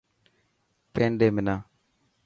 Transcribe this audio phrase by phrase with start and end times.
[0.93, 1.55] پين ڏي منا.